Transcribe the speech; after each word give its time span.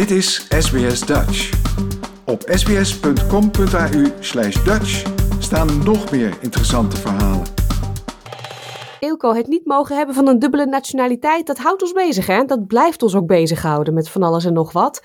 Dit 0.00 0.10
is 0.10 0.46
SBS 0.58 1.00
Dutch. 1.00 1.50
Op 2.26 2.42
sbs.com.au 2.46 4.02
Dutch 4.64 5.02
staan 5.38 5.82
nog 5.84 6.10
meer 6.10 6.36
interessante 6.40 6.96
verhalen. 6.96 7.46
Ilko, 9.00 9.34
het 9.34 9.46
niet 9.46 9.66
mogen 9.66 9.96
hebben 9.96 10.14
van 10.14 10.28
een 10.28 10.38
dubbele 10.38 10.66
nationaliteit, 10.66 11.46
dat 11.46 11.58
houdt 11.58 11.82
ons 11.82 11.92
bezig 11.92 12.26
hè? 12.26 12.44
Dat 12.44 12.66
blijft 12.66 13.02
ons 13.02 13.14
ook 13.14 13.26
bezighouden 13.26 13.94
met 13.94 14.08
van 14.08 14.22
alles 14.22 14.44
en 14.44 14.52
nog 14.52 14.72
wat. 14.72 15.02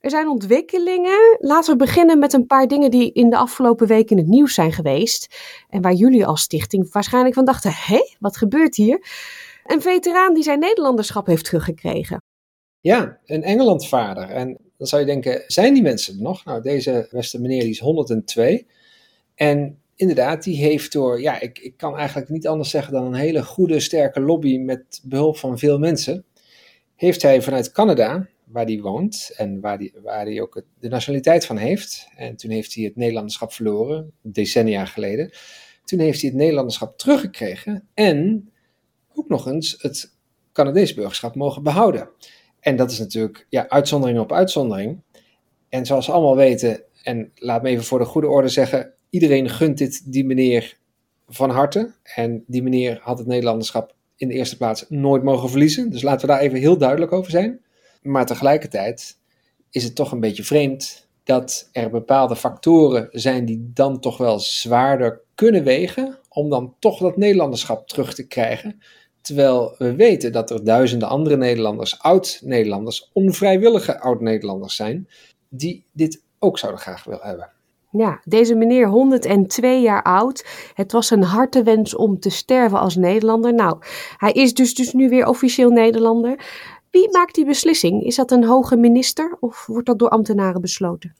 Er 0.00 0.10
zijn 0.10 0.28
ontwikkelingen. 0.28 1.36
Laten 1.38 1.72
we 1.72 1.84
beginnen 1.84 2.18
met 2.18 2.32
een 2.32 2.46
paar 2.46 2.66
dingen 2.66 2.90
die 2.90 3.12
in 3.12 3.30
de 3.30 3.36
afgelopen 3.36 3.86
week 3.86 4.10
in 4.10 4.16
het 4.16 4.26
nieuws 4.26 4.54
zijn 4.54 4.72
geweest. 4.72 5.36
En 5.68 5.82
waar 5.82 5.94
jullie 5.94 6.26
als 6.26 6.40
stichting 6.40 6.92
waarschijnlijk 6.92 7.34
van 7.34 7.44
dachten, 7.44 7.72
hé, 7.74 8.14
wat 8.18 8.36
gebeurt 8.36 8.76
hier? 8.76 9.06
Een 9.64 9.82
veteraan 9.82 10.34
die 10.34 10.42
zijn 10.42 10.58
Nederlanderschap 10.58 11.26
heeft 11.26 11.44
teruggekregen. 11.44 12.19
Ja, 12.80 13.18
een 13.26 13.42
Engelandvader. 13.42 14.28
En 14.28 14.58
dan 14.76 14.86
zou 14.86 15.00
je 15.00 15.06
denken, 15.06 15.44
zijn 15.46 15.74
die 15.74 15.82
mensen 15.82 16.14
er 16.14 16.22
nog? 16.22 16.44
Nou, 16.44 16.62
deze 16.62 17.08
beste 17.10 17.40
meneer 17.40 17.60
die 17.60 17.70
is 17.70 17.78
102. 17.78 18.66
En 19.34 19.78
inderdaad, 19.96 20.42
die 20.42 20.56
heeft 20.56 20.92
door, 20.92 21.20
ja, 21.20 21.40
ik, 21.40 21.58
ik 21.58 21.76
kan 21.76 21.96
eigenlijk 21.96 22.28
niet 22.28 22.46
anders 22.46 22.70
zeggen 22.70 22.92
dan 22.92 23.04
een 23.04 23.14
hele 23.14 23.44
goede, 23.44 23.80
sterke 23.80 24.20
lobby 24.20 24.58
met 24.58 25.00
behulp 25.02 25.36
van 25.36 25.58
veel 25.58 25.78
mensen, 25.78 26.24
heeft 26.96 27.22
hij 27.22 27.42
vanuit 27.42 27.72
Canada, 27.72 28.28
waar 28.44 28.64
hij 28.64 28.80
woont 28.80 29.32
en 29.36 29.60
waar 29.60 29.78
hij, 29.78 29.92
waar 30.02 30.24
hij 30.24 30.40
ook 30.40 30.62
de 30.78 30.88
nationaliteit 30.88 31.46
van 31.46 31.56
heeft, 31.56 32.08
en 32.16 32.36
toen 32.36 32.50
heeft 32.50 32.74
hij 32.74 32.84
het 32.84 32.96
Nederlanderschap 32.96 33.52
verloren, 33.52 34.12
decennia 34.22 34.84
geleden, 34.84 35.30
toen 35.84 35.98
heeft 35.98 36.20
hij 36.20 36.30
het 36.30 36.38
Nederlanderschap 36.38 36.98
teruggekregen 36.98 37.88
en 37.94 38.50
ook 39.14 39.28
nog 39.28 39.46
eens 39.46 39.76
het 39.78 40.14
Canadees 40.52 40.94
burgerschap 40.94 41.34
mogen 41.34 41.62
behouden. 41.62 42.08
En 42.60 42.76
dat 42.76 42.90
is 42.90 42.98
natuurlijk 42.98 43.46
ja, 43.48 43.68
uitzondering 43.68 44.18
op 44.18 44.32
uitzondering. 44.32 45.00
En 45.68 45.86
zoals 45.86 46.06
we 46.06 46.12
allemaal 46.12 46.36
weten, 46.36 46.82
en 47.02 47.32
laat 47.34 47.62
me 47.62 47.68
even 47.68 47.84
voor 47.84 47.98
de 47.98 48.04
goede 48.04 48.28
orde 48.28 48.48
zeggen, 48.48 48.92
iedereen 49.10 49.48
gunt 49.48 49.78
dit 49.78 50.12
die 50.12 50.24
meneer 50.24 50.78
van 51.28 51.50
harte. 51.50 51.92
En 52.02 52.44
die 52.46 52.62
meneer 52.62 52.98
had 53.02 53.18
het 53.18 53.26
Nederlanderschap 53.26 53.94
in 54.16 54.28
de 54.28 54.34
eerste 54.34 54.56
plaats 54.56 54.84
nooit 54.88 55.22
mogen 55.22 55.48
verliezen. 55.48 55.90
Dus 55.90 56.02
laten 56.02 56.26
we 56.26 56.32
daar 56.32 56.42
even 56.42 56.58
heel 56.58 56.78
duidelijk 56.78 57.12
over 57.12 57.30
zijn. 57.30 57.60
Maar 58.02 58.26
tegelijkertijd 58.26 59.18
is 59.70 59.84
het 59.84 59.94
toch 59.94 60.12
een 60.12 60.20
beetje 60.20 60.44
vreemd 60.44 61.08
dat 61.24 61.68
er 61.72 61.90
bepaalde 61.90 62.36
factoren 62.36 63.08
zijn 63.10 63.44
die 63.44 63.70
dan 63.74 64.00
toch 64.00 64.16
wel 64.16 64.38
zwaarder 64.38 65.20
kunnen 65.34 65.64
wegen 65.64 66.18
om 66.28 66.50
dan 66.50 66.74
toch 66.78 66.98
dat 66.98 67.16
Nederlanderschap 67.16 67.88
terug 67.88 68.14
te 68.14 68.26
krijgen. 68.26 68.80
Terwijl 69.20 69.74
we 69.78 69.94
weten 69.94 70.32
dat 70.32 70.50
er 70.50 70.64
duizenden 70.64 71.08
andere 71.08 71.36
Nederlanders, 71.36 71.98
oud-Nederlanders, 71.98 73.10
onvrijwillige 73.12 74.00
oud-Nederlanders 74.00 74.76
zijn, 74.76 75.08
die 75.48 75.84
dit 75.92 76.22
ook 76.38 76.58
zouden 76.58 76.80
graag 76.80 77.04
willen 77.04 77.26
hebben. 77.26 77.50
Ja, 77.92 78.20
deze 78.24 78.54
meneer 78.54 78.86
102 78.86 79.80
jaar 79.80 80.02
oud. 80.02 80.46
Het 80.74 80.92
was 80.92 81.10
een 81.10 81.22
hartewens 81.22 81.96
om 81.96 82.20
te 82.20 82.30
sterven 82.30 82.78
als 82.78 82.96
Nederlander. 82.96 83.54
Nou, 83.54 83.78
hij 84.16 84.32
is 84.32 84.54
dus, 84.54 84.74
dus 84.74 84.92
nu 84.92 85.08
weer 85.08 85.26
officieel 85.26 85.70
Nederlander. 85.70 86.44
Wie 86.90 87.10
maakt 87.10 87.34
die 87.34 87.44
beslissing? 87.44 88.04
Is 88.04 88.16
dat 88.16 88.30
een 88.30 88.44
hoge 88.44 88.76
minister 88.76 89.36
of 89.40 89.66
wordt 89.66 89.86
dat 89.86 89.98
door 89.98 90.08
ambtenaren 90.08 90.60
besloten? 90.60 91.14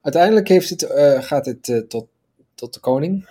Uiteindelijk 0.00 0.48
heeft 0.48 0.70
het, 0.70 0.82
uh, 0.82 1.22
gaat 1.22 1.46
het 1.46 1.68
uh, 1.68 1.78
tot, 1.78 2.06
tot 2.54 2.74
de 2.74 2.80
koning 2.80 3.28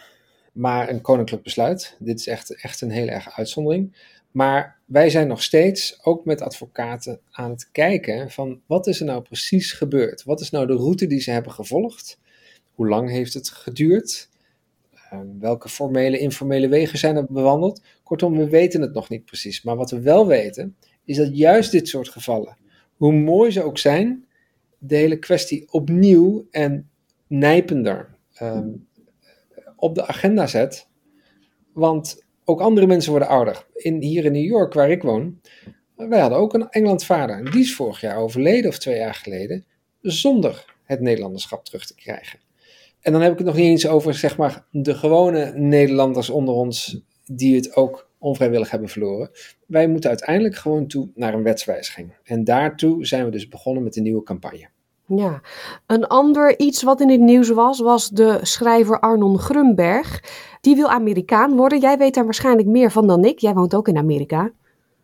maar 0.53 0.89
een 0.89 1.01
koninklijk 1.01 1.43
besluit. 1.43 1.95
Dit 1.99 2.19
is 2.19 2.27
echt, 2.27 2.55
echt 2.61 2.81
een 2.81 2.91
hele 2.91 3.11
erg 3.11 3.37
uitzondering. 3.37 3.95
Maar 4.31 4.77
wij 4.85 5.09
zijn 5.09 5.27
nog 5.27 5.43
steeds, 5.43 5.99
ook 6.03 6.25
met 6.25 6.41
advocaten, 6.41 7.19
aan 7.31 7.49
het 7.49 7.71
kijken 7.71 8.31
van 8.31 8.61
wat 8.65 8.87
is 8.87 8.99
er 8.99 9.05
nou 9.05 9.21
precies 9.21 9.71
gebeurd? 9.71 10.23
Wat 10.23 10.41
is 10.41 10.49
nou 10.49 10.67
de 10.67 10.75
route 10.75 11.07
die 11.07 11.19
ze 11.19 11.31
hebben 11.31 11.51
gevolgd? 11.51 12.19
Hoe 12.73 12.88
lang 12.88 13.09
heeft 13.09 13.33
het 13.33 13.50
geduurd? 13.50 14.29
Ehm, 15.09 15.28
welke 15.39 15.69
formele, 15.69 16.19
informele 16.19 16.67
wegen 16.67 16.97
zijn 16.97 17.16
er 17.16 17.25
bewandeld? 17.29 17.81
Kortom, 18.03 18.38
we 18.38 18.49
weten 18.49 18.81
het 18.81 18.94
nog 18.94 19.09
niet 19.09 19.25
precies. 19.25 19.63
Maar 19.63 19.75
wat 19.75 19.91
we 19.91 19.99
wel 19.99 20.28
weten, 20.28 20.75
is 21.05 21.17
dat 21.17 21.38
juist 21.38 21.72
dit 21.72 21.88
soort 21.88 22.09
gevallen, 22.09 22.57
hoe 22.97 23.13
mooi 23.13 23.51
ze 23.51 23.63
ook 23.63 23.78
zijn, 23.78 24.25
de 24.78 24.95
hele 24.95 25.19
kwestie 25.19 25.67
opnieuw 25.72 26.47
en 26.51 26.89
nijpender 27.28 28.16
um, 28.41 28.88
op 29.83 29.95
de 29.95 30.07
agenda 30.07 30.47
zet. 30.47 30.88
Want 31.73 32.25
ook 32.44 32.61
andere 32.61 32.88
mensen 32.88 33.11
worden 33.11 33.29
ouder. 33.29 33.66
In, 33.73 34.01
hier 34.01 34.25
in 34.25 34.31
New 34.31 34.45
York, 34.45 34.73
waar 34.73 34.89
ik 34.89 35.01
woon, 35.01 35.41
wij 35.95 36.19
hadden 36.19 36.39
ook 36.39 36.53
een 36.53 36.69
Engelandvader. 36.69 37.35
En 37.35 37.51
die 37.51 37.61
is 37.61 37.75
vorig 37.75 38.01
jaar 38.01 38.17
overleden, 38.17 38.69
of 38.69 38.77
twee 38.77 38.97
jaar 38.97 39.13
geleden, 39.13 39.66
zonder 40.01 40.75
het 40.83 41.01
Nederlanderschap 41.01 41.66
terug 41.66 41.85
te 41.85 41.95
krijgen. 41.95 42.39
En 43.01 43.11
dan 43.11 43.22
heb 43.22 43.31
ik 43.31 43.38
het 43.38 43.47
nog 43.47 43.55
niet 43.55 43.66
eens 43.66 43.88
over, 43.88 44.13
zeg 44.13 44.38
maar, 44.38 44.66
de 44.72 44.95
gewone 44.95 45.51
Nederlanders 45.55 46.29
onder 46.29 46.53
ons, 46.53 47.01
die 47.25 47.55
het 47.55 47.75
ook 47.75 48.09
onvrijwillig 48.17 48.69
hebben 48.72 48.89
verloren. 48.89 49.31
Wij 49.67 49.88
moeten 49.88 50.09
uiteindelijk 50.09 50.55
gewoon 50.55 50.88
toe 50.88 51.09
naar 51.16 51.33
een 51.33 51.43
wetswijziging. 51.43 52.13
En 52.23 52.43
daartoe 52.43 53.05
zijn 53.05 53.25
we 53.25 53.31
dus 53.31 53.47
begonnen 53.47 53.83
met 53.83 53.95
een 53.95 54.03
nieuwe 54.03 54.23
campagne. 54.23 54.69
Ja, 55.08 55.41
een 55.88 56.08
ander 56.08 56.59
iets 56.59 56.84
wat 56.84 57.02
in 57.02 57.09
het 57.09 57.19
nieuws 57.19 57.50
was, 57.50 57.80
was 57.80 58.09
de 58.09 58.40
schrijver 58.41 59.00
Arnon 59.00 59.40
Grunberg. 59.40 60.24
Die 60.62 60.75
wil 60.75 60.90
Amerikaan 60.90 61.56
worden. 61.56 61.80
Jij 61.80 61.97
weet 61.97 62.14
daar 62.14 62.24
waarschijnlijk 62.24 62.68
meer 62.68 62.91
van 62.91 63.08
dan 63.08 63.25
ik. 63.25 63.40
Jij 63.40 63.53
woont 63.53 63.75
ook 63.75 63.88
in 63.88 63.97
Amerika. 63.97 64.52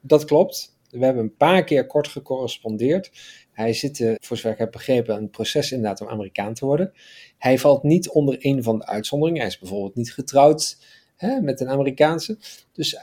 Dat 0.02 0.26
klopt. 0.26 0.78
We 0.90 1.06
hebben 1.06 1.24
een 1.24 1.36
paar 1.36 1.64
keer 1.64 1.86
kort 1.86 2.08
gecorrespondeerd. 2.08 3.12
Hij 3.52 3.74
zit, 3.74 4.00
uh, 4.00 4.16
voor 4.20 4.38
zover 4.38 4.52
ik 4.52 4.58
heb 4.58 4.72
begrepen, 4.72 5.16
een 5.16 5.30
proces 5.30 5.72
inderdaad 5.72 6.02
om 6.02 6.08
Amerikaan 6.08 6.54
te 6.54 6.66
worden. 6.66 6.94
Hij 7.38 7.58
valt 7.58 7.84
niet 7.84 8.10
onder 8.10 8.36
een 8.40 8.64
van 8.64 8.78
de 8.80 8.86
uitzonderingen. 8.86 9.42
Hij 9.42 9.52
is 9.52 9.60
bijvoorbeeld 9.60 9.96
niet 9.96 10.14
getrouwd 10.14 10.78
hè, 11.16 11.42
met 11.42 11.60
een 11.60 11.70
Amerikaanse. 11.70 12.38
Dus 12.74 12.94
uh, 12.94 13.00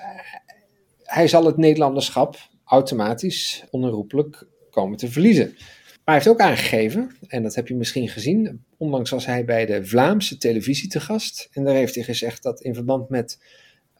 hij 1.03 1.29
zal 1.29 1.45
het 1.45 1.57
Nederlanderschap 1.57 2.37
automatisch, 2.65 3.65
onherroepelijk 3.71 4.47
komen 4.71 4.99
te 4.99 5.11
verliezen. 5.11 5.57
Maar 6.07 6.15
hij 6.15 6.25
heeft 6.25 6.37
ook 6.37 6.47
aangegeven, 6.49 7.17
en 7.27 7.43
dat 7.43 7.55
heb 7.55 7.69
je 7.69 7.75
misschien 7.75 8.09
gezien, 8.09 8.65
onlangs 8.77 9.11
was 9.11 9.27
hij 9.27 9.45
bij 9.45 9.67
de 9.67 9.85
Vlaamse 9.87 10.39
televisie 10.39 10.89
te 10.89 11.01
gast. 11.01 11.49
En 11.53 11.65
daar 11.65 11.75
heeft 11.75 11.95
hij 11.95 12.05
gezegd 12.05 12.43
dat 12.43 12.61
in 12.61 12.75
verband 12.75 13.09
met, 13.09 13.43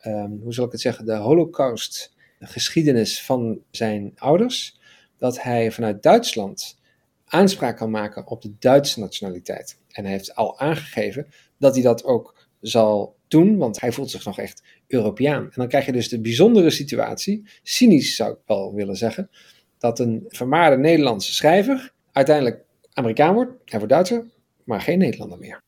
um, 0.07 0.41
hoe 0.43 0.55
zal 0.55 0.65
ik 0.65 0.73
het 0.73 0.81
zeggen, 0.81 1.07
de 1.07 1.15
holocaust 1.15 2.15
geschiedenis 2.41 3.23
van 3.23 3.61
zijn 3.71 4.13
ouders, 4.17 4.81
dat 5.19 5.43
hij 5.43 5.71
vanuit 5.71 6.03
Duitsland 6.03 6.79
aanspraak 7.25 7.77
kan 7.77 7.91
maken 7.91 8.27
op 8.27 8.43
de 8.43 8.55
Duitse 8.59 9.01
nationaliteit. 9.01 9.79
En 9.91 10.05
hij 10.05 10.13
heeft 10.13 10.35
al 10.35 10.59
aangegeven 10.59 11.27
dat 11.59 11.75
hij 11.75 11.83
dat 11.83 12.05
ook 12.05 12.49
zal 12.61 13.17
doen, 13.29 13.57
want 13.57 13.81
hij 13.81 13.93
voelt 13.93 14.11
zich 14.11 14.25
nog 14.25 14.39
echt 14.39 14.63
Europeaan. 14.87 15.45
En 15.45 15.53
dan 15.55 15.69
krijg 15.69 15.87
je 15.87 15.93
dus 15.93 16.09
de 16.09 16.21
bijzondere 16.21 16.71
situatie, 16.71 17.49
cynisch 17.63 18.17
zou 18.17 18.33
ik 18.33 18.39
wel 18.47 18.75
willen 18.75 18.97
zeggen, 18.97 19.31
dat 19.79 19.99
een 19.99 20.25
vermaarde 20.29 20.77
Nederlandse 20.79 21.35
schrijver 21.35 21.95
uiteindelijk 22.17 22.65
Amerikaan 22.93 23.35
wordt, 23.35 23.53
hij 23.65 23.79
wordt 23.79 23.95
Duitser, 23.95 24.25
maar 24.65 24.81
geen 24.81 24.99
Nederlander 24.99 25.39
meer. 25.39 25.63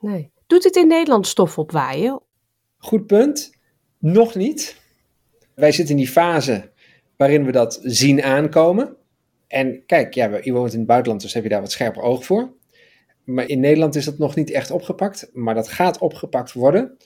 Nee. 0.00 0.30
Doet 0.46 0.64
het 0.64 0.76
in 0.76 0.86
Nederland 0.86 1.26
stof 1.26 1.58
opwaaien? 1.58 2.22
Goed 2.78 3.06
punt. 3.06 3.54
Nog 3.98 4.34
niet. 4.34 4.76
Wij 5.54 5.72
zitten 5.72 5.94
in 5.94 6.00
die 6.00 6.10
fase 6.10 6.70
waarin 7.16 7.44
we 7.44 7.52
dat 7.52 7.80
zien 7.82 8.22
aankomen. 8.22 8.96
En 9.46 9.86
kijk, 9.86 10.14
ja, 10.14 10.38
je 10.42 10.52
woont 10.52 10.72
in 10.72 10.78
het 10.78 10.88
buitenland, 10.88 11.22
dus 11.22 11.34
heb 11.34 11.42
je 11.42 11.48
daar 11.48 11.60
wat 11.60 11.72
scherper 11.72 12.02
oog 12.02 12.24
voor. 12.24 12.52
Maar 13.24 13.48
in 13.48 13.60
Nederland 13.60 13.94
is 13.94 14.04
dat 14.04 14.18
nog 14.18 14.34
niet 14.34 14.50
echt 14.50 14.70
opgepakt. 14.70 15.30
Maar 15.32 15.54
dat 15.54 15.68
gaat 15.68 15.98
opgepakt 15.98 16.52
worden 16.52 16.98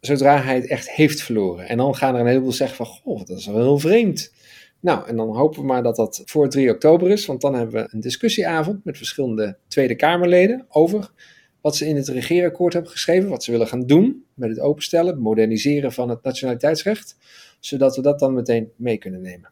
zodra 0.00 0.42
hij 0.42 0.54
het 0.54 0.66
echt 0.66 0.90
heeft 0.90 1.22
verloren. 1.22 1.68
En 1.68 1.76
dan 1.76 1.94
gaan 1.94 2.14
er 2.14 2.20
een 2.20 2.26
heleboel 2.26 2.52
zeggen 2.52 2.76
van, 2.76 2.86
goh, 2.86 3.24
dat 3.24 3.38
is 3.38 3.46
wel 3.46 3.56
heel 3.56 3.78
vreemd. 3.78 4.32
Nou, 4.80 5.06
en 5.06 5.16
dan 5.16 5.36
hopen 5.36 5.60
we 5.60 5.66
maar 5.66 5.82
dat 5.82 5.96
dat 5.96 6.22
voor 6.24 6.48
3 6.48 6.70
oktober 6.70 7.10
is, 7.10 7.26
want 7.26 7.40
dan 7.40 7.54
hebben 7.54 7.82
we 7.82 7.88
een 7.92 8.00
discussieavond 8.00 8.84
met 8.84 8.96
verschillende 8.96 9.56
Tweede 9.68 9.96
Kamerleden 9.96 10.66
over 10.68 11.10
wat 11.60 11.76
ze 11.76 11.86
in 11.86 11.96
het 11.96 12.08
regeerakkoord 12.08 12.72
hebben 12.72 12.90
geschreven, 12.90 13.28
wat 13.28 13.44
ze 13.44 13.50
willen 13.50 13.66
gaan 13.66 13.86
doen 13.86 14.24
met 14.34 14.48
het 14.48 14.60
openstellen, 14.60 15.18
moderniseren 15.18 15.92
van 15.92 16.08
het 16.08 16.22
nationaliteitsrecht, 16.22 17.16
zodat 17.60 17.96
we 17.96 18.02
dat 18.02 18.18
dan 18.18 18.34
meteen 18.34 18.72
mee 18.76 18.98
kunnen 18.98 19.20
nemen. 19.20 19.50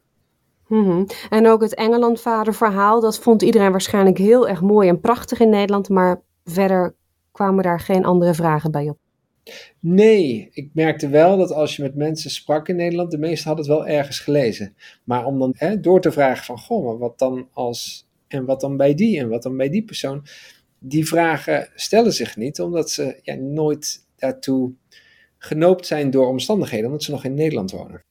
Mm 0.68 1.06
En 1.30 1.48
ook 1.48 1.60
het 1.60 1.74
Engelandvader-verhaal, 1.74 3.00
dat 3.00 3.18
vond 3.18 3.42
iedereen 3.42 3.70
waarschijnlijk 3.70 4.18
heel 4.18 4.48
erg 4.48 4.60
mooi 4.60 4.88
en 4.88 5.00
prachtig 5.00 5.40
in 5.40 5.48
Nederland, 5.48 5.88
maar 5.88 6.22
verder 6.44 6.94
kwamen 7.32 7.62
daar 7.62 7.80
geen 7.80 8.04
andere 8.04 8.34
vragen 8.34 8.70
bij 8.70 8.88
op. 8.88 8.98
Nee, 9.80 10.48
ik 10.52 10.70
merkte 10.72 11.08
wel 11.08 11.36
dat 11.36 11.52
als 11.52 11.76
je 11.76 11.82
met 11.82 11.94
mensen 11.94 12.30
sprak 12.30 12.68
in 12.68 12.76
Nederland, 12.76 13.10
de 13.10 13.18
meesten 13.18 13.46
hadden 13.46 13.66
het 13.66 13.74
wel 13.74 13.86
ergens 13.86 14.18
gelezen. 14.18 14.76
Maar 15.04 15.24
om 15.24 15.38
dan 15.38 15.52
hè, 15.56 15.80
door 15.80 16.00
te 16.00 16.12
vragen 16.12 16.44
van, 16.44 16.58
goh, 16.58 16.84
maar 16.84 16.98
wat 16.98 17.18
dan 17.18 17.48
als, 17.52 18.06
en 18.28 18.44
wat 18.44 18.60
dan 18.60 18.76
bij 18.76 18.94
die 18.94 19.18
en 19.18 19.28
wat 19.28 19.42
dan 19.42 19.56
bij 19.56 19.68
die 19.68 19.84
persoon, 19.84 20.26
die 20.78 21.06
vragen 21.06 21.68
stellen 21.74 22.12
zich 22.12 22.36
niet, 22.36 22.60
omdat 22.60 22.90
ze 22.90 23.18
ja, 23.22 23.34
nooit 23.34 24.04
daartoe 24.16 24.72
genoopt 25.38 25.86
zijn 25.86 26.10
door 26.10 26.26
omstandigheden, 26.26 26.86
omdat 26.86 27.02
ze 27.02 27.10
nog 27.10 27.24
in 27.24 27.34
Nederland 27.34 27.70
wonen. 27.70 28.04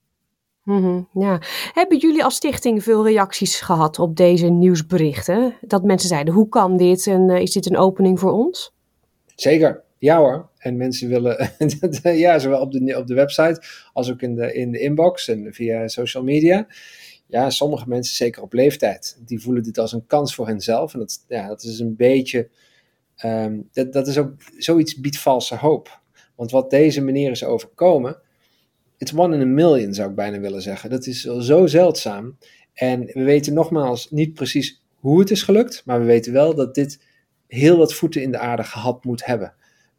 Mhm, 0.64 1.02
ja. 1.14 1.42
Hebben 1.74 1.98
jullie 1.98 2.24
als 2.24 2.36
stichting 2.36 2.84
veel 2.84 3.08
reacties 3.08 3.60
gehad 3.62 4.00
op 4.00 4.16
deze 4.16 4.48
nieuwsberichten? 4.48 5.58
Dat 5.62 5.84
mensen 5.84 6.10
zeiden, 6.10 6.34
hoe 6.34 6.50
kan 6.50 6.78
dit 6.78 7.08
en 7.08 7.30
is 7.30 7.52
dit 7.52 7.66
een 7.66 7.78
opening 7.78 8.20
voor 8.20 8.32
ons? 8.32 8.74
Zeker, 9.36 9.85
ja. 10.06 10.50
En 10.58 10.78
mensen 10.78 11.10
willen, 11.10 11.52
ja, 12.26 12.40
zowel 12.40 12.62
op 12.62 12.72
de, 12.72 12.98
op 12.98 13.08
de 13.08 13.14
website 13.14 13.62
als 13.94 14.12
ook 14.12 14.22
in 14.22 14.36
de, 14.36 14.54
in 14.54 14.72
de 14.72 14.80
inbox 14.80 15.28
en 15.28 15.54
via 15.54 15.88
social 15.88 16.24
media. 16.24 16.68
Ja, 17.28 17.50
sommige 17.50 17.90
mensen, 17.90 18.16
zeker 18.16 18.42
op 18.42 18.54
leeftijd, 18.54 19.18
die 19.26 19.40
voelen 19.40 19.64
dit 19.64 19.78
als 19.78 19.94
een 19.94 20.06
kans 20.08 20.36
voor 20.36 20.48
henzelf. 20.48 20.94
En 20.94 21.00
dat, 21.00 21.26
ja, 21.28 21.48
dat 21.48 21.64
is 21.64 21.80
een 21.80 21.96
beetje, 21.96 22.50
ehm, 23.16 23.60
dat, 23.72 23.94
dat 23.94 24.08
is 24.08 24.18
ook, 24.18 24.34
zoiets 24.58 25.00
biedt 25.00 25.20
valse 25.20 25.56
hoop. 25.56 26.00
Want 26.36 26.52
wat 26.52 26.70
deze 26.70 27.02
meneer 27.02 27.32
is 27.32 27.44
overkomen, 27.44 28.18
it's 28.98 29.14
one 29.14 29.36
in 29.36 29.42
a 29.42 29.46
million 29.46 29.94
zou 29.94 30.10
ik 30.10 30.16
bijna 30.16 30.40
willen 30.40 30.62
zeggen. 30.62 30.90
Dat 30.90 31.06
is 31.06 31.22
zo 31.22 31.66
zeldzaam. 31.68 32.38
En 32.74 33.06
we 33.06 33.24
weten 33.24 33.54
nogmaals 33.54 34.12
niet 34.12 34.34
precies 34.34 34.84
hoe 34.96 35.20
het 35.20 35.32
is 35.32 35.44
gelukt, 35.44 35.82
maar 35.86 36.00
we 36.00 36.06
weten 36.06 36.34
wel 36.34 36.56
dat 36.56 36.76
dit 36.76 37.04
heel 37.48 37.78
wat 37.78 37.94
voeten 37.94 38.22
in 38.22 38.32
de 38.32 38.38
aarde 38.38 38.64
gehad 38.64 39.04
moet 39.04 39.26
hebben. 39.26 39.54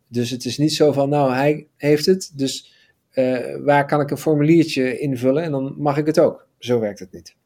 Dus 0.08 0.31
het 0.31 0.44
is 0.44 0.58
niet 0.58 0.73
zo 0.73 0.93
van, 0.93 1.08
nou, 1.08 1.32
hij 1.32 1.67
heeft 1.76 2.06
het, 2.06 2.32
dus 2.35 2.75
uh, 3.14 3.38
waar 3.64 3.87
kan 3.87 4.00
ik 4.00 4.11
een 4.11 4.19
formuliertje 4.19 4.99
invullen 4.99 5.43
en 5.43 5.50
dan 5.50 5.75
mag 5.79 5.97
ik 5.97 6.06
het 6.06 6.20
ook. 6.20 6.47
Zo 6.58 6.81
werkt 6.81 6.99
het 6.99 7.12
niet. 7.12 7.37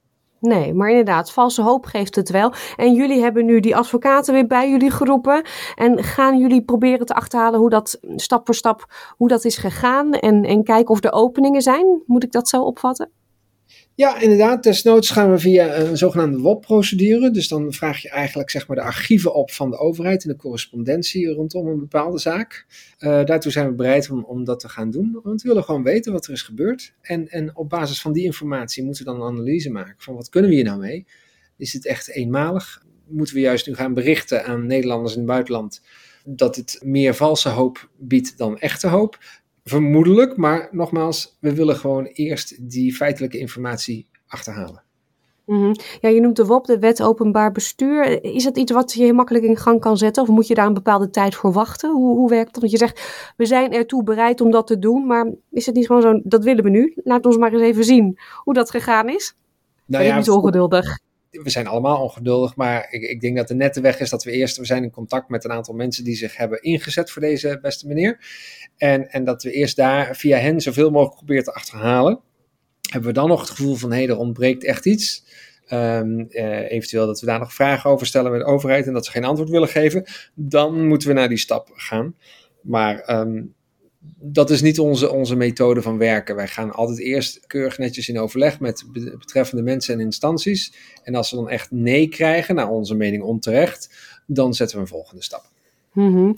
Nee, 0.40 0.74
maar 0.74 0.88
inderdaad, 0.88 1.32
valse 1.32 1.62
hoop 1.62 1.84
geeft 1.84 2.14
het 2.16 2.30
wel. 2.30 2.52
En 2.76 2.94
jullie 2.94 3.22
hebben 3.22 3.44
nu 3.44 3.60
die 3.60 3.76
advocaten 3.76 4.34
weer 4.34 4.46
bij 4.46 4.70
jullie 4.70 4.90
geroepen. 4.90 5.44
En 5.74 6.02
gaan 6.04 6.38
jullie 6.38 6.64
proberen 6.64 7.06
te 7.06 7.14
achterhalen 7.14 7.60
hoe 7.60 7.70
dat 7.70 8.00
stap 8.16 8.46
voor 8.46 8.54
stap 8.54 8.86
hoe 9.16 9.28
dat 9.28 9.44
is 9.44 9.56
gegaan? 9.56 10.12
En, 10.12 10.44
en 10.44 10.64
kijken 10.64 10.94
of 10.94 11.04
er 11.04 11.12
openingen 11.12 11.62
zijn? 11.62 12.02
Moet 12.06 12.24
ik 12.24 12.32
dat 12.32 12.48
zo 12.48 12.62
opvatten? 12.62 13.10
Ja, 14.00 14.20
inderdaad. 14.20 14.62
Desnoods 14.62 15.10
gaan 15.10 15.30
we 15.30 15.38
via 15.38 15.76
een 15.76 15.96
zogenaamde 15.96 16.38
WOP-procedure. 16.38 17.30
Dus 17.30 17.48
dan 17.48 17.72
vraag 17.72 18.02
je 18.02 18.08
eigenlijk 18.08 18.50
zeg 18.50 18.66
maar, 18.66 18.76
de 18.76 18.82
archieven 18.82 19.34
op 19.34 19.50
van 19.50 19.70
de 19.70 19.78
overheid 19.78 20.22
en 20.22 20.28
de 20.28 20.36
correspondentie 20.36 21.28
rondom 21.28 21.66
een 21.66 21.78
bepaalde 21.78 22.18
zaak. 22.18 22.66
Uh, 22.98 23.24
daartoe 23.24 23.52
zijn 23.52 23.66
we 23.66 23.74
bereid 23.74 24.10
om, 24.10 24.24
om 24.24 24.44
dat 24.44 24.60
te 24.60 24.68
gaan 24.68 24.90
doen. 24.90 25.20
Want 25.22 25.42
we 25.42 25.48
willen 25.48 25.64
gewoon 25.64 25.82
weten 25.82 26.12
wat 26.12 26.26
er 26.26 26.32
is 26.32 26.42
gebeurd. 26.42 26.94
En, 27.02 27.28
en 27.28 27.56
op 27.56 27.68
basis 27.68 28.00
van 28.00 28.12
die 28.12 28.24
informatie 28.24 28.84
moeten 28.84 29.04
we 29.04 29.10
dan 29.10 29.20
een 29.20 29.28
analyse 29.28 29.70
maken 29.70 29.94
van 29.98 30.14
wat 30.14 30.28
kunnen 30.28 30.50
we 30.50 30.56
hier 30.56 30.64
nou 30.64 30.78
mee? 30.78 31.06
Is 31.56 31.72
het 31.72 31.86
echt 31.86 32.10
eenmalig? 32.10 32.82
Moeten 33.08 33.34
we 33.34 33.40
juist 33.40 33.66
nu 33.66 33.74
gaan 33.74 33.94
berichten 33.94 34.44
aan 34.44 34.66
Nederlanders 34.66 35.12
in 35.12 35.18
het 35.18 35.28
buitenland 35.28 35.82
dat 36.24 36.56
het 36.56 36.80
meer 36.84 37.14
valse 37.14 37.48
hoop 37.48 37.90
biedt 37.98 38.38
dan 38.38 38.58
echte 38.58 38.88
hoop? 38.88 39.18
Vermoedelijk, 39.70 40.36
maar 40.36 40.68
nogmaals, 40.70 41.36
we 41.40 41.54
willen 41.54 41.76
gewoon 41.76 42.04
eerst 42.04 42.70
die 42.70 42.94
feitelijke 42.94 43.38
informatie 43.38 44.08
achterhalen. 44.26 44.82
Mm 45.46 45.74
Ja, 46.00 46.08
je 46.08 46.20
noemt 46.20 46.36
de 46.36 46.46
WOP, 46.46 46.66
de 46.66 46.78
Wet 46.78 47.02
Openbaar 47.02 47.52
Bestuur. 47.52 48.24
Is 48.24 48.44
dat 48.44 48.56
iets 48.56 48.72
wat 48.72 48.92
je 48.92 49.02
heel 49.02 49.14
makkelijk 49.14 49.44
in 49.44 49.56
gang 49.56 49.80
kan 49.80 49.96
zetten? 49.96 50.22
Of 50.22 50.28
moet 50.28 50.46
je 50.46 50.54
daar 50.54 50.66
een 50.66 50.74
bepaalde 50.74 51.10
tijd 51.10 51.34
voor 51.34 51.52
wachten? 51.52 51.90
Hoe, 51.90 52.16
hoe 52.16 52.28
werkt 52.28 52.52
dat? 52.52 52.60
Want 52.60 52.72
je 52.72 52.78
zegt, 52.78 53.32
we 53.36 53.46
zijn 53.46 53.72
ertoe 53.72 54.02
bereid 54.02 54.40
om 54.40 54.50
dat 54.50 54.66
te 54.66 54.78
doen. 54.78 55.06
Maar 55.06 55.32
is 55.50 55.66
het 55.66 55.74
niet 55.74 55.86
gewoon 55.86 56.02
zo, 56.02 56.20
dat 56.24 56.44
willen 56.44 56.64
we 56.64 56.70
nu? 56.70 56.92
Laat 57.04 57.26
ons 57.26 57.36
maar 57.36 57.52
eens 57.52 57.62
even 57.62 57.84
zien 57.84 58.18
hoe 58.36 58.54
dat 58.54 58.70
gegaan 58.70 59.08
is. 59.08 59.34
Nou 59.86 60.02
ben 60.02 60.12
ja, 60.12 60.16
niet 60.16 60.24
zo 60.24 60.34
ongeduldig? 60.34 60.98
We 61.30 61.50
zijn 61.50 61.66
allemaal 61.66 62.02
ongeduldig, 62.02 62.56
maar 62.56 62.86
ik, 62.90 63.02
ik, 63.02 63.20
denk 63.20 63.36
dat 63.36 63.48
de 63.48 63.54
nette 63.54 63.80
weg 63.80 64.00
is 64.00 64.10
dat 64.10 64.24
we 64.24 64.30
eerst, 64.30 64.56
we 64.56 64.64
zijn 64.64 64.82
in 64.82 64.90
contact 64.90 65.28
met 65.28 65.44
een 65.44 65.52
aantal 65.52 65.74
mensen 65.74 66.04
die 66.04 66.14
zich 66.14 66.36
hebben 66.36 66.62
ingezet 66.62 67.10
voor 67.10 67.22
deze 67.22 67.58
beste 67.62 67.86
meneer. 67.86 68.18
En, 68.76 69.10
en 69.10 69.24
dat 69.24 69.42
we 69.42 69.52
eerst 69.52 69.76
daar 69.76 70.16
via 70.16 70.38
hen 70.38 70.60
zoveel 70.60 70.90
mogelijk 70.90 71.16
proberen 71.16 71.44
te 71.44 71.52
achterhalen. 71.52 72.20
Hebben 72.90 73.08
we 73.08 73.14
dan 73.14 73.28
nog 73.28 73.40
het 73.40 73.50
gevoel 73.50 73.74
van, 73.74 73.90
hé, 73.90 73.96
hey, 73.96 74.08
er 74.08 74.16
ontbreekt 74.16 74.64
echt 74.64 74.86
iets. 74.86 75.24
Um, 75.72 76.26
uh, 76.30 76.70
eventueel 76.70 77.06
dat 77.06 77.20
we 77.20 77.26
daar 77.26 77.38
nog 77.38 77.54
vragen 77.54 77.90
over 77.90 78.06
stellen 78.06 78.30
met 78.30 78.40
de 78.40 78.46
overheid 78.46 78.86
en 78.86 78.92
dat 78.92 79.04
ze 79.04 79.10
geen 79.10 79.24
antwoord 79.24 79.50
willen 79.50 79.68
geven. 79.68 80.04
Dan 80.34 80.86
moeten 80.86 81.08
we 81.08 81.14
naar 81.14 81.28
die 81.28 81.38
stap 81.38 81.70
gaan. 81.72 82.14
Maar 82.62 83.20
um, 83.20 83.54
dat 84.22 84.50
is 84.50 84.62
niet 84.62 84.78
onze, 84.78 85.10
onze 85.10 85.36
methode 85.36 85.82
van 85.82 85.98
werken. 85.98 86.36
Wij 86.36 86.48
gaan 86.48 86.72
altijd 86.72 86.98
eerst 86.98 87.46
keurig 87.46 87.78
netjes 87.78 88.08
in 88.08 88.18
overleg 88.18 88.60
met 88.60 88.84
betreffende 89.18 89.62
mensen 89.62 89.94
en 89.94 90.00
instanties. 90.00 90.74
En 91.02 91.14
als 91.14 91.30
we 91.30 91.36
dan 91.36 91.48
echt 91.48 91.70
nee 91.70 92.08
krijgen, 92.08 92.54
naar 92.54 92.68
onze 92.68 92.94
mening 92.94 93.22
onterecht, 93.22 93.90
dan 94.26 94.54
zetten 94.54 94.76
we 94.76 94.82
een 94.82 94.88
volgende 94.88 95.22
stap. 95.22 95.44
Mm 95.92 96.34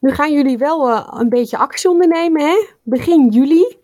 Nu 0.00 0.12
gaan 0.12 0.32
jullie 0.32 0.58
wel 0.58 0.88
uh, 0.88 1.08
een 1.10 1.28
beetje 1.28 1.56
actie 1.56 1.90
ondernemen, 1.90 2.42
hè? 2.42 2.66
Begin 2.82 3.28
juli. 3.30 3.76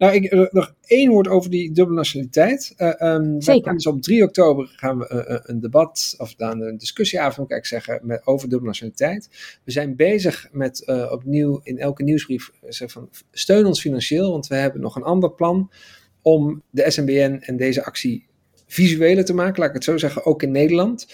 Nou, 0.00 0.14
ik, 0.14 0.24
eh, 0.24 0.46
nog 0.50 0.74
één 0.84 1.10
woord 1.10 1.28
over 1.28 1.50
die 1.50 1.72
dubbele 1.72 1.96
nationaliteit. 1.96 2.74
Uh, 2.76 3.00
um, 3.00 3.40
Zeker. 3.40 3.72
Dus 3.72 3.86
op 3.86 4.02
3 4.02 4.22
oktober 4.22 4.72
gaan 4.76 4.98
we 4.98 5.26
uh, 5.28 5.38
een 5.42 5.60
debat, 5.60 6.14
of 6.18 6.34
dan 6.34 6.60
een 6.60 6.76
discussieavond, 6.76 7.48
kan 7.48 7.58
ik 7.58 7.66
zeggen, 7.66 8.00
met, 8.02 8.26
over 8.26 8.48
dubbele 8.48 8.68
nationaliteit. 8.68 9.28
We 9.64 9.70
zijn 9.70 9.96
bezig 9.96 10.48
met 10.52 10.82
uh, 10.86 11.12
opnieuw 11.12 11.60
in 11.62 11.78
elke 11.78 12.02
nieuwsbrief 12.02 12.50
zeg 12.68 12.90
van 12.92 13.08
steun 13.32 13.66
ons 13.66 13.80
financieel, 13.80 14.30
want 14.30 14.46
we 14.46 14.54
hebben 14.54 14.80
nog 14.80 14.96
een 14.96 15.02
ander 15.02 15.32
plan 15.32 15.70
om 16.22 16.62
de 16.70 16.90
SNBN 16.90 17.38
en 17.40 17.56
deze 17.56 17.84
actie 17.84 18.26
visuele 18.66 19.22
te 19.22 19.34
maken, 19.34 19.60
laat 19.60 19.68
ik 19.68 19.74
het 19.74 19.84
zo 19.84 19.98
zeggen, 19.98 20.24
ook 20.24 20.42
in 20.42 20.50
Nederland, 20.50 21.06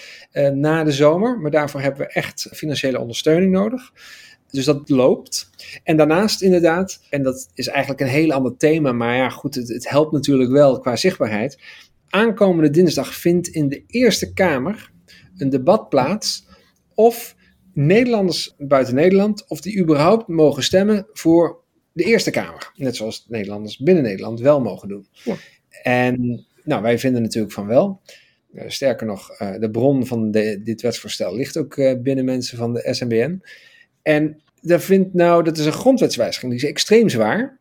na 0.53 0.85
de 0.85 0.93
zomer. 0.93 1.39
Maar 1.41 1.51
daarvoor 1.51 1.81
hebben 1.81 2.01
we 2.01 2.13
echt 2.13 2.49
financiële 2.53 3.01
ondersteuning 3.01 3.53
nodig. 3.53 3.93
Dus 4.51 4.65
dat 4.65 4.89
loopt. 4.89 5.51
En 5.85 5.97
daarnaast 5.97 6.43
inderdaad, 6.43 7.01
en 7.11 7.23
dat 7.23 7.51
is 7.55 7.69
eigenlijk 7.69 8.01
een 8.01 8.07
heel 8.07 8.33
ander 8.33 8.57
thema, 8.57 8.93
maar 8.93 9.17
ja 9.17 9.29
goed, 9.29 9.55
het, 9.55 9.69
het 9.69 9.89
helpt 9.89 10.13
natuurlijk 10.13 10.51
wel 10.51 10.79
qua 10.81 10.97
zichtbaarheid. 10.97 11.59
Aankomende 12.09 12.71
dinsdag 12.71 13.15
vindt 13.15 13.49
in 13.49 13.69
de 13.69 13.83
Eerste 13.87 14.33
Kamer 14.33 14.91
een 15.37 15.51
debat 15.51 15.89
plaats 15.89 16.47
of 16.95 17.37
Nederlanders 17.73 18.55
buiten 18.59 18.95
Nederland, 18.95 19.45
of 19.49 19.61
die 19.61 19.79
überhaupt 19.79 20.29
mogen 20.29 20.63
stemmen 20.63 21.07
voor 21.13 21.61
de 21.93 22.05
Eerste 22.05 22.31
Kamer. 22.31 22.73
Net 22.75 22.97
zoals 22.97 23.27
Nederlanders 23.29 23.79
binnen 23.79 24.03
Nederland 24.03 24.41
wel 24.41 24.61
mogen 24.61 24.89
doen. 24.89 25.07
Ja. 25.25 25.37
En 25.83 26.47
nou, 26.65 26.83
wij 26.83 26.99
vinden 26.99 27.23
natuurlijk 27.23 27.53
van 27.53 27.67
wel. 27.67 28.01
Uh, 28.53 28.63
sterker 28.67 29.07
nog, 29.07 29.41
uh, 29.41 29.59
de 29.59 29.71
bron 29.71 30.07
van 30.07 30.31
de, 30.31 30.61
dit 30.63 30.83
wetsvoorstel 30.83 31.37
ligt 31.37 31.57
ook 31.57 31.77
uh, 31.77 32.01
binnen 32.01 32.25
mensen 32.25 32.59
van 32.59 32.73
de 32.73 32.89
SNBN. 32.91 33.43
En 34.07 34.41
daar 34.61 34.81
vindt 34.81 35.15
nou, 35.15 35.45
dat 35.45 35.59
is 35.59 35.67
een 35.67 35.73
grondwetswijziging, 35.73 36.53
die 36.53 36.61
is 36.63 36.69
extreem 36.69 37.09
zwaar. 37.09 37.59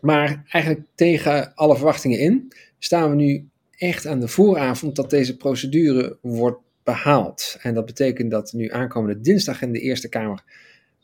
Maar 0.00 0.44
eigenlijk 0.48 0.86
tegen 0.94 1.54
alle 1.54 1.76
verwachtingen 1.76 2.18
in 2.18 2.52
staan 2.78 3.10
we 3.10 3.16
nu 3.16 3.48
echt 3.76 4.06
aan 4.06 4.20
de 4.20 4.28
vooravond 4.28 4.96
dat 4.96 5.10
deze 5.10 5.36
procedure 5.36 6.18
wordt 6.22 6.60
behaald. 6.82 7.56
En 7.60 7.74
dat 7.74 7.86
betekent 7.86 8.30
dat 8.30 8.52
nu 8.52 8.70
aankomende 8.70 9.20
dinsdag 9.20 9.62
in 9.62 9.72
de 9.72 9.80
Eerste 9.80 10.08
Kamer 10.08 10.42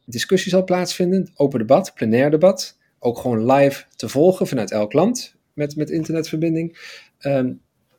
discussie 0.05 0.51
zal 0.51 0.65
plaatsvinden. 0.65 1.31
Open 1.35 1.59
debat, 1.59 1.93
plenair 1.95 2.31
debat. 2.31 2.79
Ook 2.99 3.19
gewoon 3.19 3.53
live 3.53 3.85
te 3.97 4.09
volgen 4.09 4.47
vanuit 4.47 4.71
elk 4.71 4.93
land 4.93 5.35
met, 5.53 5.77
met 5.77 5.91
internetverbinding. 5.91 6.79
Ehm, 7.19 7.53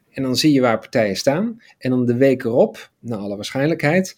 en 0.10 0.24
dan 0.24 0.36
zie 0.36 0.54
je 0.54 0.62
waar 0.62 0.80
partijen 0.80 1.16
staan. 1.16 1.62
En 1.78 1.90
dan 1.90 2.06
de 2.06 2.16
week 2.16 2.44
erop, 2.44 2.92
naar 3.00 3.18
alle 3.18 3.36
waarschijnlijkheid, 3.36 4.16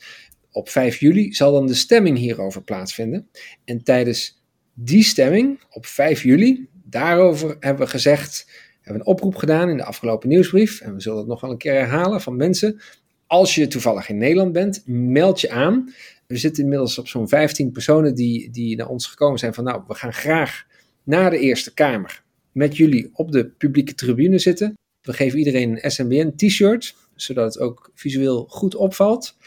op 0.52 0.70
5 0.70 0.98
juli 0.98 1.34
zal 1.34 1.52
dan 1.52 1.68
de 1.68 1.74
stemming 1.74 2.18
hierover 2.18 2.64
plaatsvinden. 2.64 3.30
En 3.66 3.84
tijdens 3.84 4.42
die 4.74 5.04
stemming, 5.04 5.60
op 5.70 5.86
5 5.86 6.24
juli, 6.24 6.68
daarover 6.84 7.56
hebben 7.60 7.86
we 7.86 7.92
gezegd, 7.92 8.52
hebben 8.82 9.02
een 9.02 9.08
oproep 9.08 9.36
gedaan 9.36 9.70
in 9.70 9.78
de 9.78 9.84
afgelopen 9.84 10.30
nieuwsbrief. 10.30 10.82
En 10.82 10.94
we 10.94 11.02
zullen 11.02 11.18
het 11.18 11.28
nog 11.28 11.42
wel 11.42 11.52
een 11.52 11.58
keer 11.58 11.74
herhalen 11.74 12.22
van 12.22 12.36
mensen. 12.36 12.82
Als 13.28 13.56
je 13.56 13.68
toevallig 13.68 14.10
in 14.10 14.18
Nederland 14.18 14.52
bent, 14.52 14.84
meld 14.86 15.42
je 15.42 15.50
aan. 15.50 15.94
We 16.28 16.38
zitten 16.38 16.64
inmiddels 16.64 16.98
op 16.98 17.08
zo'n 17.08 17.28
15 17.28 17.72
personen 17.72 18.16
die, 18.16 18.50
die 18.52 18.76
naar 18.76 18.88
ons 18.88 19.08
gekomen 19.08 19.40
zijn 19.40 19.54
van 19.54 19.64
nou, 19.64 19.84
we 19.88 19.94
gaan 19.94 20.14
graag 20.14 20.66
naar 21.04 21.30
de 21.30 21.40
Eerste 21.40 21.74
Kamer 21.74 22.24
met 22.52 22.78
jullie 22.78 23.10
op 23.14 23.32
de 23.32 23.46
publieke 23.46 23.94
tribune 23.94 24.40
zitten. 24.40 24.74
We 25.02 25.14
geven 25.14 25.40
iedereen 25.40 25.86
een 25.86 25.92
SNBN 25.92 26.34
t-shirt, 26.36 26.96
zodat 27.16 27.54
het 27.54 27.64
ook 27.64 27.92
visueel 27.94 28.46
goed 28.50 28.76
opvalt 28.76 29.38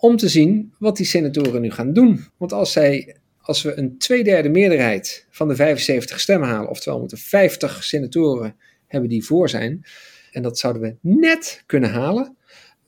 om 0.00 0.16
te 0.16 0.28
zien 0.28 0.74
wat 0.78 0.96
die 0.96 1.06
senatoren 1.06 1.60
nu 1.60 1.70
gaan 1.70 1.92
doen. 1.92 2.24
Want 2.36 2.52
als, 2.52 2.72
zij, 2.72 3.16
als 3.40 3.62
we 3.62 3.78
een 3.78 3.98
tweederde 3.98 4.48
meerderheid 4.48 5.26
van 5.30 5.48
de 5.48 5.56
75 5.56 6.20
stemmen 6.20 6.48
halen, 6.48 6.70
oftewel 6.70 6.98
moeten 6.98 7.18
50 7.18 7.84
senatoren 7.84 8.56
hebben 8.86 9.10
die 9.10 9.24
voor 9.24 9.48
zijn, 9.48 9.84
en 10.32 10.42
dat 10.42 10.58
zouden 10.58 10.82
we 10.82 10.96
net 11.00 11.62
kunnen 11.66 11.90
halen, 11.90 12.36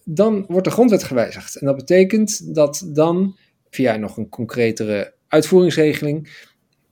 dan 0.05 0.45
wordt 0.49 0.67
de 0.67 0.73
grondwet 0.73 1.05
gewijzigd. 1.05 1.57
En 1.57 1.67
dat 1.67 1.77
betekent 1.77 2.55
dat 2.55 2.89
dan, 2.93 3.37
via 3.71 3.97
nog 3.97 4.17
een 4.17 4.29
concretere 4.29 5.15
uitvoeringsregeling, 5.29 6.49